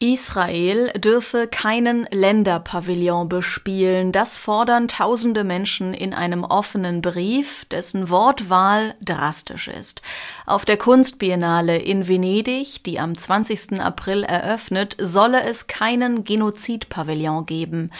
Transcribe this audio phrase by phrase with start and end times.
[0.00, 4.12] Israel dürfe keinen Länderpavillon bespielen.
[4.12, 10.00] Das fordern tausende Menschen in einem offenen Brief, dessen Wortwahl drastisch ist.
[10.46, 13.80] Auf der Kunstbiennale in Venedig, die am 20.
[13.80, 17.90] April eröffnet, solle es keinen Genozidpavillon geben.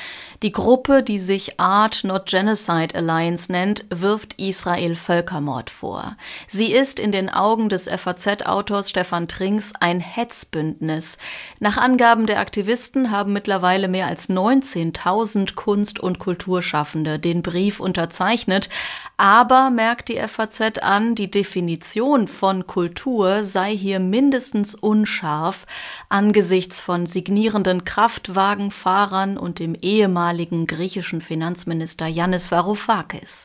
[0.45, 6.17] Die Gruppe, die sich Art Not Genocide Alliance nennt, wirft Israel Völkermord vor.
[6.47, 11.19] Sie ist in den Augen des FAZ-Autors Stefan Trinks ein Hetzbündnis.
[11.59, 18.69] Nach Angaben der Aktivisten haben mittlerweile mehr als 19.000 Kunst- und Kulturschaffende den Brief unterzeichnet.
[19.17, 25.65] Aber merkt die FAZ an, die Definition von Kultur sei hier mindestens unscharf
[26.11, 33.45] angesichts von signierenden Kraftwagenfahrern und dem ehemaligen griechischen Finanzminister Yannis Varoufakis.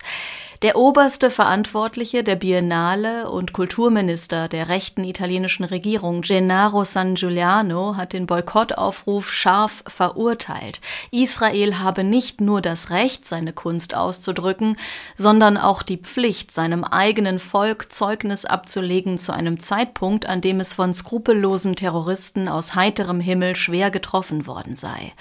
[0.63, 8.13] Der oberste Verantwortliche der Biennale und Kulturminister der rechten italienischen Regierung, Gennaro San Giuliano, hat
[8.13, 10.79] den Boykottaufruf scharf verurteilt.
[11.11, 14.77] Israel habe nicht nur das Recht, seine Kunst auszudrücken,
[15.17, 20.73] sondern auch die Pflicht, seinem eigenen Volk Zeugnis abzulegen zu einem Zeitpunkt, an dem es
[20.73, 25.11] von skrupellosen Terroristen aus heiterem Himmel schwer getroffen worden sei.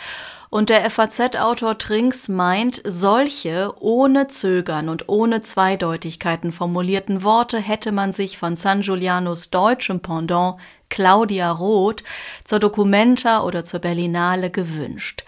[0.52, 8.12] Und der FAZ-Autor Trinks meint, solche ohne Zögern und ohne Zweideutigkeiten formulierten Worte hätte man
[8.12, 12.04] sich von San Giulianos deutschem Pendant Claudia Roth
[12.44, 15.24] zur Documenta oder zur Berlinale gewünscht.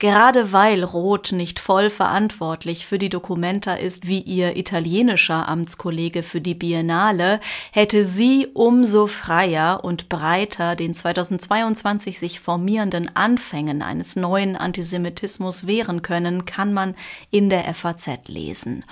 [0.00, 6.40] Gerade weil Roth nicht voll verantwortlich für die Documenta ist wie ihr italienischer Amtskollege für
[6.40, 7.40] die Biennale,
[7.72, 16.00] hätte sie umso freier und breiter den 2022 sich formierenden Anfängen eines neuen Antisemitismus wehren
[16.02, 16.94] können, kann man
[17.32, 18.84] in der FAZ lesen.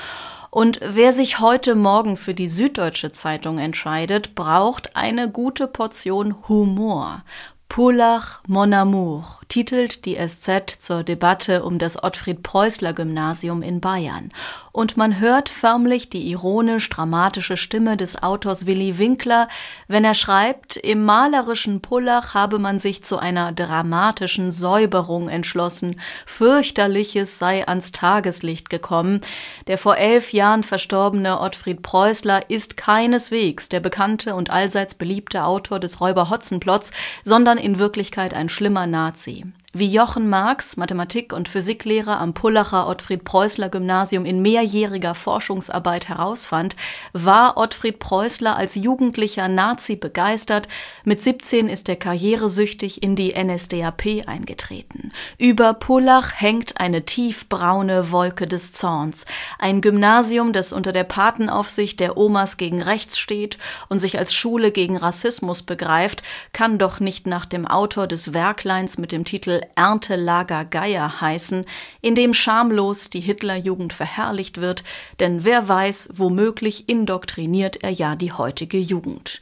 [0.51, 7.23] Und wer sich heute Morgen für die Süddeutsche Zeitung entscheidet, braucht eine gute Portion Humor.
[7.69, 14.31] Pullach Mon Amour titelt die SZ zur Debatte um das Ottfried-Preußler-Gymnasium in Bayern.
[14.73, 19.49] Und man hört förmlich die ironisch-dramatische Stimme des Autors Willi Winkler,
[19.89, 26.01] wenn er schreibt, im malerischen Pullach habe man sich zu einer dramatischen Säuberung entschlossen.
[26.27, 29.21] Fürchterliches sei ans Tageslicht gekommen.
[29.67, 35.81] Der vor elf Jahren verstorbene Ottfried Preußler ist keineswegs der bekannte und allseits beliebte Autor
[35.81, 36.91] des Räuber Hotzenplotz,
[37.25, 39.45] sondern in Wirklichkeit ein schlimmer Nazi.
[39.79, 46.77] Wie Jochen Marx, Mathematik- und Physiklehrer am Pullacher Ottfried Preußler Gymnasium in mehrjähriger Forschungsarbeit herausfand,
[47.13, 50.67] war Ottfried Preußler als Jugendlicher Nazi begeistert.
[51.05, 55.13] Mit 17 ist er karrieresüchtig in die NSDAP eingetreten.
[55.37, 59.27] Über Pullach hängt eine tiefbraune Wolke des Zorns.
[59.59, 63.59] Ein Gymnasium, das unter der Patenaufsicht der Omas gegen rechts steht
[63.91, 66.23] und sich als Schule gegen Rassismus begreift,
[66.55, 71.65] kann doch nicht nach dem Autor des Werkleins mit dem Titel Erntelager Geier heißen,
[72.01, 74.85] in dem schamlos die Hitlerjugend verherrlicht wird,
[75.21, 79.41] denn wer weiß, womöglich indoktriniert er ja die heutige Jugend.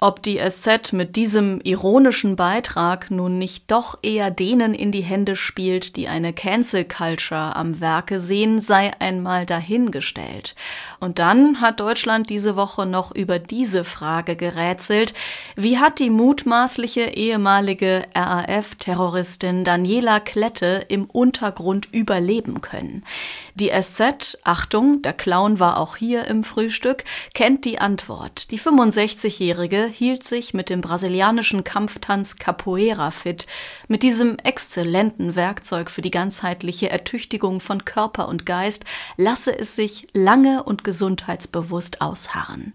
[0.00, 5.36] Ob die SZ mit diesem ironischen Beitrag nun nicht doch eher denen in die Hände
[5.36, 10.56] spielt, die eine Cancel Culture am Werke sehen, sei einmal dahingestellt.
[10.98, 15.14] Und dann hat Deutschland diese Woche noch über diese Frage gerätselt.
[15.54, 23.04] Wie hat die mutmaßliche ehemalige RAF-Terroristin Daniela Klette im Untergrund überleben können?
[23.54, 28.50] Die SZ, Achtung, der Clown war auch hier im Frühstück, kennt die Antwort.
[28.50, 33.46] Die 65-Jährige hielt sich mit dem brasilianischen Kampftanz Capoeira fit.
[33.88, 38.84] Mit diesem exzellenten Werkzeug für die ganzheitliche Ertüchtigung von Körper und Geist
[39.16, 42.74] lasse es sich lange und gesundheitsbewusst ausharren.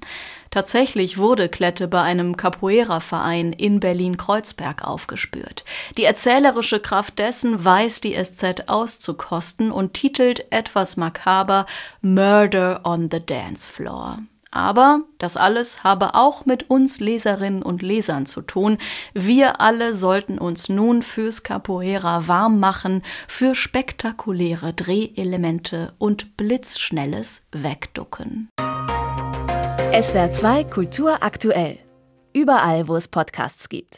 [0.50, 5.64] Tatsächlich wurde Klette bei einem Capoeira-Verein in Berlin-Kreuzberg aufgespürt.
[5.98, 11.66] Die erzählerische Kraft dessen weiß die SZ auszukosten und titelt etwas makaber
[12.02, 14.20] Murder on the Dance Floor.
[14.52, 18.78] Aber das alles habe auch mit uns Leserinnen und Lesern zu tun.
[19.14, 28.50] Wir alle sollten uns nun fürs Capoeira warm machen, für spektakuläre Drehelemente und blitzschnelles Wegducken.
[29.92, 31.78] SWR 2 Kultur aktuell.
[32.34, 33.98] Überall, wo es Podcasts gibt.